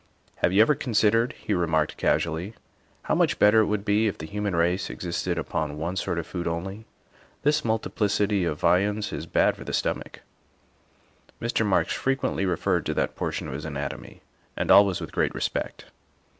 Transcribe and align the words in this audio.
"Have 0.41 0.51
you 0.51 0.63
ever 0.63 0.73
considered," 0.73 1.33
he 1.33 1.53
remarked 1.53 1.95
casually, 1.95 2.55
''how 3.03 3.13
much 3.13 3.37
better 3.37 3.59
it 3.59 3.67
would 3.67 3.85
be 3.85 4.07
if 4.07 4.17
the 4.17 4.25
human 4.25 4.55
race 4.55 4.89
existed 4.89 5.37
upon 5.37 5.77
one 5.77 5.95
sort 5.95 6.17
of 6.17 6.25
food 6.25 6.47
only? 6.47 6.87
This 7.43 7.63
multiplicity 7.63 8.43
of 8.43 8.59
viands 8.59 9.13
is 9.13 9.27
bad 9.27 9.55
for 9.55 9.63
the 9.63 9.73
stomach. 9.73 10.21
''Mr. 11.39 11.63
Marks 11.63 11.93
frequently 11.93 12.47
referred 12.47 12.83
to 12.87 12.95
that 12.95 13.15
portion 13.15 13.47
of 13.47 13.53
his 13.53 13.63
anatomy, 13.63 14.23
and 14.57 14.71
always 14.71 14.99
with 15.01 15.11
great 15.11 15.35
respect. 15.35 15.85